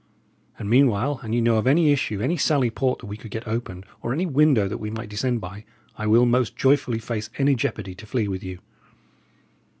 And 0.57 0.67
meanwhile, 0.67 1.19
an 1.21 1.31
ye 1.31 1.41
know 1.41 1.57
of 1.57 1.67
any 1.67 1.91
issue, 1.91 2.21
any 2.21 2.35
sally 2.35 2.71
port 2.71 3.03
we 3.03 3.17
could 3.17 3.29
get 3.29 3.47
opened, 3.47 3.85
or 4.01 4.11
any 4.13 4.25
window 4.25 4.67
that 4.67 4.79
we 4.79 4.89
might 4.89 5.09
descend 5.09 5.39
by, 5.41 5.63
I 5.95 6.07
will 6.07 6.25
most 6.25 6.55
joyfully 6.55 6.97
face 6.97 7.29
any 7.37 7.53
jeopardy 7.53 7.93
to 7.93 8.07
flee 8.07 8.27
with 8.27 8.43
you." 8.43 8.57